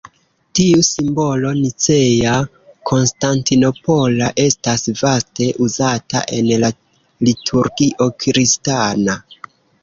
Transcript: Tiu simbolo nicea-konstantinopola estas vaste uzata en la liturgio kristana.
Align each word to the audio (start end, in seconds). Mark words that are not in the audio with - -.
Tiu 0.59 0.77
simbolo 0.85 1.49
nicea-konstantinopola 1.57 4.31
estas 4.45 4.87
vaste 5.03 5.51
uzata 5.67 6.23
en 6.39 6.49
la 6.65 6.73
liturgio 7.29 8.09
kristana. 8.25 9.21